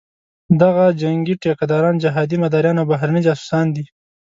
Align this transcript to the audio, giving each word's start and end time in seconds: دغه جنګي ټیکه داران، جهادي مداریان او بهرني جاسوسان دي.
دغه 0.61 0.85
جنګي 1.01 1.35
ټیکه 1.41 1.65
داران، 1.71 1.95
جهادي 2.03 2.37
مداریان 2.43 2.77
او 2.81 2.85
بهرني 2.91 3.21
جاسوسان 3.27 3.65
دي. 3.75 3.85